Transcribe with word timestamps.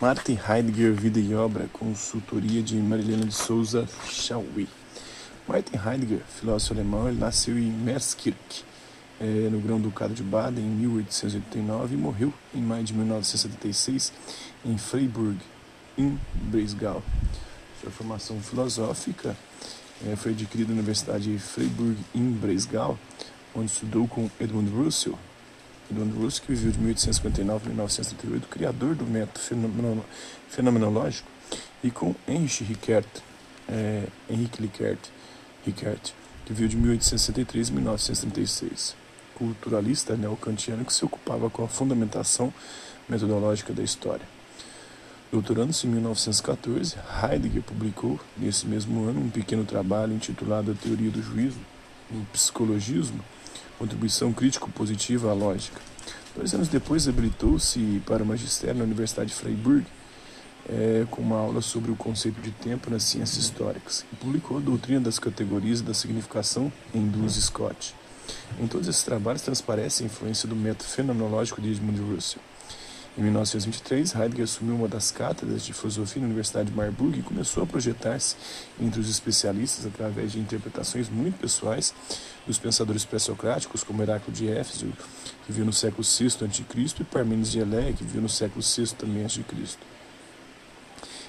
Martin 0.00 0.36
Heidegger, 0.36 0.92
Vida 0.92 1.20
e 1.20 1.34
Obra, 1.34 1.68
consultoria 1.72 2.60
de 2.60 2.74
Marilena 2.76 3.24
de 3.24 3.32
Souza 3.32 3.88
Chauí. 4.10 4.68
Martin 5.46 5.76
Heidegger, 5.76 6.20
filósofo 6.40 6.74
alemão, 6.74 7.08
ele 7.08 7.18
nasceu 7.18 7.56
em 7.56 7.70
Meerskirch, 7.70 8.64
é, 9.20 9.24
no 9.24 9.60
Grão-Ducado 9.60 10.12
de 10.12 10.22
Baden, 10.22 10.64
em 10.64 10.68
1889 10.68 11.94
e 11.94 11.96
morreu 11.96 12.34
em 12.52 12.60
maio 12.60 12.82
de 12.82 12.92
1976 12.92 14.12
em 14.64 14.76
Freiburg, 14.76 15.38
em 15.96 16.18
Breisgau. 16.34 17.00
Sua 17.80 17.90
formação 17.92 18.40
filosófica 18.40 19.36
é, 20.04 20.16
foi 20.16 20.32
adquirida 20.32 20.70
na 20.70 20.78
Universidade 20.78 21.32
de 21.32 21.38
Freiburg, 21.38 21.96
em 22.12 22.32
Breisgau, 22.32 22.98
onde 23.54 23.70
estudou 23.70 24.08
com 24.08 24.28
Edmund 24.40 24.70
Russell, 24.70 25.16
Edmund 25.90 26.16
Russell, 26.16 26.44
que 26.44 26.54
viveu 26.54 26.72
de 26.72 26.78
1859 26.78 27.66
a 27.66 27.68
1938, 27.68 28.48
criador 28.48 28.94
do 28.94 29.04
método 29.04 30.04
fenomenológico, 30.48 31.28
e 31.82 31.90
com 31.90 32.14
Henrich 32.26 32.64
Rickert, 32.64 33.06
é, 33.68 34.06
Henrique 34.28 34.62
Rickert, 34.62 34.98
Rickert, 35.64 36.12
que 36.44 36.52
viveu 36.52 36.68
de 36.68 36.76
1863 36.76 37.70
a 37.70 37.72
1936, 37.72 38.96
culturalista 39.34 40.16
neocantiano 40.16 40.84
que 40.84 40.92
se 40.92 41.04
ocupava 41.04 41.50
com 41.50 41.64
a 41.64 41.68
fundamentação 41.68 42.52
metodológica 43.08 43.72
da 43.72 43.82
história. 43.82 44.26
Doutorando-se 45.30 45.86
em 45.86 45.90
1914, 45.90 46.96
Heidegger 47.22 47.62
publicou, 47.62 48.20
nesse 48.36 48.66
mesmo 48.66 49.08
ano, 49.08 49.20
um 49.20 49.30
pequeno 49.30 49.64
trabalho 49.64 50.14
intitulado 50.14 50.70
A 50.70 50.74
Teoria 50.74 51.10
do 51.10 51.20
Juízo, 51.20 51.58
no 52.10 52.24
Psicologismo, 52.26 53.20
Contribuição 53.78 54.32
Crítico-Positiva 54.32 55.30
à 55.30 55.34
Lógica. 55.34 55.80
Dois 56.36 56.54
anos 56.54 56.68
depois, 56.68 57.06
habilitou-se 57.06 58.02
para 58.06 58.22
o 58.22 58.26
magistério 58.26 58.78
na 58.78 58.84
Universidade 58.84 59.30
de 59.30 59.36
Freiburg, 59.36 59.86
é, 60.68 61.06
com 61.10 61.22
uma 61.22 61.36
aula 61.36 61.60
sobre 61.60 61.90
o 61.90 61.96
conceito 61.96 62.40
de 62.40 62.50
tempo 62.50 62.90
nas 62.90 63.04
ciências 63.04 63.44
históricas, 63.44 64.04
e 64.12 64.16
publicou 64.16 64.56
a 64.56 64.60
Doutrina 64.60 65.00
das 65.00 65.18
Categorias 65.18 65.80
e 65.80 65.82
da 65.82 65.94
Significação 65.94 66.72
em 66.94 67.06
Duas 67.06 67.34
Scott. 67.34 67.94
Em 68.58 68.66
todos 68.66 68.88
esses 68.88 69.02
trabalhos 69.02 69.42
transparece 69.42 70.02
a 70.02 70.06
influência 70.06 70.48
do 70.48 70.56
método 70.56 70.84
fenomenológico 70.84 71.60
de 71.60 71.70
Edmund 71.70 72.00
Russell. 72.00 72.40
Em 73.16 73.22
1923, 73.22 74.12
Heidegger 74.12 74.42
assumiu 74.42 74.74
uma 74.74 74.88
das 74.88 75.12
cátedras 75.12 75.64
de 75.64 75.72
filosofia 75.72 76.20
na 76.20 76.26
Universidade 76.26 76.70
de 76.70 76.76
Marburg 76.76 77.20
e 77.20 77.22
começou 77.22 77.62
a 77.62 77.66
projetar-se 77.66 78.34
entre 78.80 78.98
os 78.98 79.08
especialistas 79.08 79.86
através 79.86 80.32
de 80.32 80.40
interpretações 80.40 81.08
muito 81.08 81.38
pessoais 81.38 81.94
dos 82.44 82.58
pensadores 82.58 83.04
pré-socráticos, 83.04 83.84
como 83.84 84.02
Heráclito 84.02 84.32
de 84.32 84.48
Éfeso, 84.48 84.86
que 85.46 85.52
viveu 85.52 85.64
no 85.64 85.72
século 85.72 86.02
VI 86.02 86.26
a.C., 86.26 86.94
e 87.00 87.04
Parmênides 87.04 87.52
de 87.52 87.60
Eleia, 87.60 87.92
que 87.92 88.02
viveu 88.02 88.20
no 88.20 88.28
século 88.28 88.60
VI 88.60 88.96
também 88.96 89.24
a.C. 89.24 89.44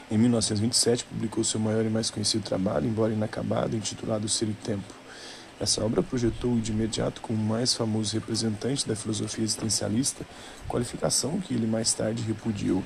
Em 0.09 0.17
1927, 0.17 1.03
publicou 1.03 1.43
seu 1.43 1.59
maior 1.59 1.85
e 1.85 1.89
mais 1.89 2.09
conhecido 2.09 2.43
trabalho, 2.43 2.87
embora 2.87 3.13
inacabado, 3.13 3.75
intitulado 3.75 4.27
Ser 4.27 4.49
e 4.49 4.53
Tempo. 4.53 4.91
Essa 5.59 5.83
obra 5.83 6.03
projetou 6.03 6.59
de 6.59 6.71
imediato 6.71 7.21
como 7.21 7.41
o 7.41 7.45
mais 7.45 7.73
famoso 7.73 8.13
representante 8.13 8.87
da 8.87 8.95
filosofia 8.95 9.43
existencialista, 9.43 10.25
qualificação 10.67 11.39
que 11.39 11.53
ele 11.53 11.65
mais 11.65 11.93
tarde 11.93 12.23
repudiou. 12.23 12.83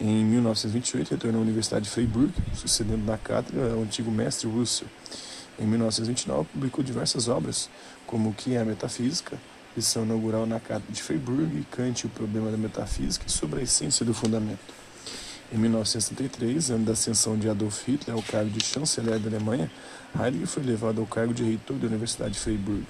Em 0.00 0.24
1928, 0.24 1.10
retornou 1.10 1.40
à 1.40 1.44
Universidade 1.44 1.86
de 1.86 1.90
Freiburg, 1.90 2.32
sucedendo 2.54 3.04
na 3.04 3.16
cátedra 3.16 3.72
ao 3.72 3.80
antigo 3.80 4.10
mestre 4.10 4.46
Russell. 4.46 4.86
Em 5.58 5.66
1929, 5.66 6.48
publicou 6.52 6.84
diversas 6.84 7.26
obras, 7.26 7.68
como 8.06 8.28
O 8.28 8.34
que 8.34 8.54
é 8.54 8.60
a 8.60 8.64
Metafísica, 8.64 9.36
lição 9.76 10.04
inaugural 10.04 10.46
na 10.46 10.60
cátedra 10.60 10.92
de 10.92 11.02
Freiburg, 11.02 11.66
Kant 11.70 12.02
e 12.02 12.06
o 12.06 12.10
problema 12.10 12.50
da 12.50 12.56
metafísica 12.56 13.24
e 13.26 13.30
sobre 13.30 13.60
a 13.60 13.62
essência 13.62 14.04
do 14.04 14.12
fundamento. 14.14 14.60
Em 15.50 15.56
1933, 15.56 16.70
ano 16.70 16.84
da 16.84 16.92
ascensão 16.92 17.34
de 17.34 17.48
Adolf 17.48 17.88
Hitler 17.88 18.14
ao 18.14 18.22
cargo 18.22 18.50
de 18.50 18.62
chanceler 18.62 19.18
da 19.18 19.30
Alemanha, 19.30 19.70
Heidegger 20.14 20.46
foi 20.46 20.62
levado 20.62 21.00
ao 21.00 21.06
cargo 21.06 21.32
de 21.32 21.42
reitor 21.42 21.78
da 21.78 21.86
Universidade 21.86 22.34
de 22.34 22.38
Freiburg. 22.38 22.84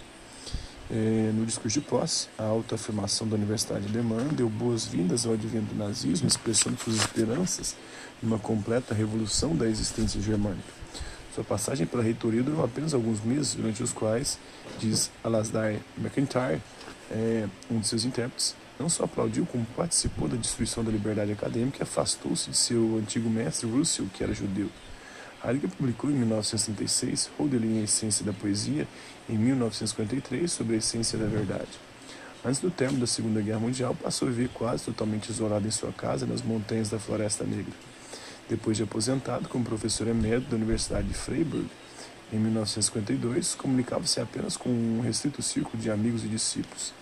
É, 0.91 1.30
no 1.34 1.46
discurso 1.46 1.78
de 1.78 1.86
posse, 1.86 2.26
a 2.36 2.42
autoafirmação 2.42 3.28
da 3.28 3.36
Universidade 3.36 3.86
Alemã 3.86 4.26
deu 4.32 4.48
boas-vindas 4.48 5.24
ao 5.24 5.34
advento 5.34 5.72
do 5.72 5.78
nazismo, 5.78 6.26
expressando 6.26 6.76
suas 6.82 6.96
esperanças 6.96 7.76
de 8.20 8.26
uma 8.26 8.41
completa 8.41 8.92
revolução 8.92 9.54
da 9.54 9.69
existência 9.69 10.20
germânica. 10.20 10.72
Sua 11.36 11.44
passagem 11.44 11.86
pela 11.86 12.02
reitoria 12.02 12.42
durou 12.42 12.64
apenas 12.64 12.92
alguns 12.92 13.20
meses, 13.22 13.54
durante 13.54 13.84
os 13.84 13.92
quais, 13.92 14.36
diz 14.80 15.12
Alasdair 15.22 15.78
MacIntyre, 15.96 16.60
é, 17.08 17.46
um 17.70 17.78
de 17.78 17.86
seus 17.86 18.04
intérpretes, 18.04 18.56
não 18.78 18.88
só 18.88 19.04
aplaudiu, 19.04 19.44
como 19.46 19.64
participou 19.76 20.28
da 20.28 20.36
destruição 20.36 20.84
da 20.84 20.90
liberdade 20.90 21.32
acadêmica 21.32 21.78
e 21.80 21.82
afastou-se 21.82 22.50
de 22.50 22.56
seu 22.56 22.96
antigo 22.96 23.28
mestre 23.28 23.68
Russell, 23.68 24.06
que 24.14 24.22
era 24.22 24.32
judeu. 24.32 24.70
Heidegger 25.44 25.70
publicou 25.70 26.10
em 26.10 26.14
1966 26.14 27.30
Hölderlin, 27.38 27.80
a 27.80 27.84
Essência 27.84 28.24
da 28.24 28.32
Poesia, 28.32 28.86
em 29.28 29.36
1953 29.36 30.50
sobre 30.50 30.74
a 30.74 30.78
essência 30.78 31.18
da 31.18 31.26
verdade. 31.26 31.68
Antes 32.44 32.60
do 32.60 32.70
término 32.70 33.00
da 33.00 33.06
Segunda 33.06 33.40
Guerra 33.40 33.60
Mundial, 33.60 33.94
passou 33.94 34.28
a 34.28 34.30
viver 34.30 34.48
quase 34.54 34.84
totalmente 34.84 35.28
isolado 35.28 35.66
em 35.66 35.70
sua 35.70 35.92
casa 35.92 36.26
nas 36.26 36.42
montanhas 36.42 36.88
da 36.88 36.98
Floresta 36.98 37.44
Negra. 37.44 37.72
Depois 38.48 38.76
de 38.76 38.84
aposentado 38.84 39.48
como 39.48 39.64
professor 39.64 40.06
emérito 40.08 40.48
da 40.48 40.56
Universidade 40.56 41.08
de 41.08 41.14
Freiburg, 41.14 41.68
em 42.32 42.38
1952, 42.38 43.54
comunicava-se 43.54 44.20
apenas 44.20 44.56
com 44.56 44.68
um 44.68 45.00
restrito 45.00 45.42
círculo 45.42 45.82
de 45.82 45.90
amigos 45.90 46.24
e 46.24 46.28
discípulos. 46.28 46.92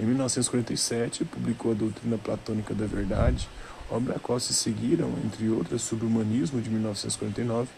Em 0.00 0.06
1947, 0.06 1.26
publicou 1.26 1.72
a 1.72 1.74
Doutrina 1.74 2.16
Platônica 2.16 2.72
da 2.72 2.86
Verdade, 2.86 3.46
obra 3.90 4.16
a 4.16 4.18
qual 4.18 4.40
se 4.40 4.54
seguiram, 4.54 5.12
entre 5.22 5.50
outras, 5.50 5.82
sobre 5.82 6.06
o 6.06 6.08
Humanismo, 6.08 6.58
de 6.58 6.70
1949, 6.70 7.68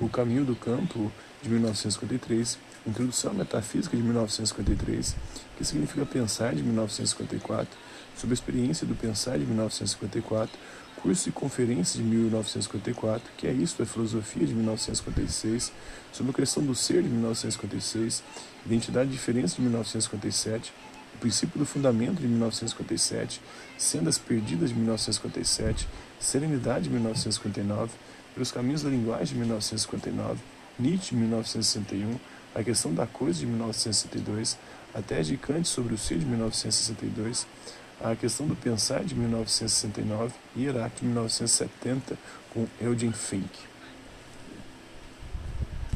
O 0.00 0.08
Caminho 0.08 0.42
do 0.42 0.56
Campo, 0.56 1.12
de 1.42 1.50
1953, 1.50 2.58
Introdução 2.86 3.32
à 3.32 3.34
Metafísica, 3.34 3.94
de 3.94 4.02
1953, 4.02 5.16
que 5.58 5.64
significa 5.66 6.06
Pensar, 6.06 6.54
de 6.54 6.62
1954, 6.62 7.68
Sobre 8.16 8.32
a 8.32 8.36
Experiência 8.36 8.86
do 8.86 8.94
Pensar, 8.94 9.38
de 9.38 9.44
1954, 9.44 10.58
Curso 11.02 11.28
e 11.28 11.32
Conferência, 11.32 12.02
de 12.02 12.08
1954, 12.08 13.30
Que 13.36 13.48
é 13.48 13.52
Isto, 13.52 13.82
a 13.82 13.86
Filosofia, 13.86 14.46
de 14.46 14.54
1956, 14.54 15.70
Sobre 16.10 16.30
a 16.30 16.34
Questão 16.34 16.62
do 16.62 16.74
Ser, 16.74 17.02
de 17.02 17.08
1956, 17.10 18.22
Identidade 18.64 19.10
e 19.10 19.12
Diferença, 19.12 19.56
de 19.56 19.60
1957, 19.60 20.72
o 21.16 21.18
princípio 21.18 21.58
do 21.58 21.64
fundamento 21.64 22.20
de 22.20 22.28
1957, 22.28 23.40
Sendas 23.78 24.18
Perdidas 24.18 24.68
de 24.68 24.74
1957, 24.74 25.88
Serenidade 26.20 26.84
de 26.84 26.90
1959, 26.90 27.92
Pelos 28.34 28.52
Caminhos 28.52 28.82
da 28.82 28.90
Linguagem 28.90 29.28
de 29.28 29.34
1959, 29.36 30.40
Nietzsche 30.78 31.14
de 31.14 31.16
1961, 31.16 32.18
A 32.54 32.62
Questão 32.62 32.92
da 32.92 33.06
Coisa 33.06 33.40
de 33.40 33.46
1962, 33.46 34.58
A 34.94 35.00
Tese 35.00 35.30
de 35.30 35.36
Kant 35.38 35.66
sobre 35.66 35.94
o 35.94 35.98
Ser 35.98 36.18
de 36.18 36.26
1962, 36.26 37.46
A 38.04 38.14
Questão 38.14 38.46
do 38.46 38.54
Pensar 38.54 39.02
de 39.02 39.14
1969 39.14 40.34
e 40.54 40.64
Iraque 40.64 41.00
de 41.00 41.06
1970 41.06 42.18
com 42.52 42.66
Eugene 42.78 43.14
Fink. 43.14 43.75